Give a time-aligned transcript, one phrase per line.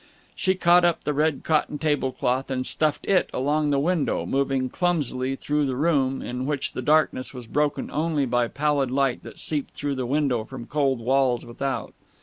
[0.35, 4.67] She caught up the red cotton table cloth and stuffed it along the window, moving
[4.67, 9.37] clumsily through the room, in which the darkness was broken only by pallid light that
[9.37, 11.93] seeped through the window from cold walls without.